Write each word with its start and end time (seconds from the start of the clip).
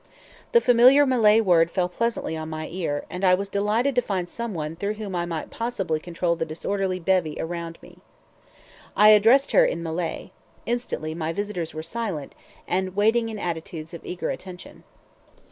The 0.51 0.61
familiar 0.61 1.05
Malay 1.05 1.41
word 1.41 1.69
fell 1.69 1.87
pleasantly 1.87 2.35
on 2.35 2.49
my 2.49 2.67
ear, 2.69 3.05
and 3.07 3.23
I 3.23 3.35
was 3.35 3.49
delighted 3.49 3.93
to 3.93 4.01
find 4.01 4.27
some 4.27 4.55
one 4.55 4.75
through 4.75 4.95
whom 4.95 5.15
I 5.15 5.27
might 5.27 5.51
possibly 5.51 5.99
control 5.99 6.35
the 6.35 6.43
disorderly 6.43 6.99
bevy 6.99 7.35
around 7.39 7.77
me. 7.83 7.99
I 8.97 9.09
addressed 9.09 9.51
her 9.51 9.63
in 9.63 9.83
Malay. 9.83 10.31
Instantly 10.65 11.13
my 11.13 11.31
visitors 11.31 11.75
were 11.75 11.83
silent, 11.83 12.33
and 12.67 12.95
waiting 12.95 13.29
in 13.29 13.37
attitudes 13.37 13.93
of 13.93 14.03
eager 14.03 14.31
attention. 14.31 14.83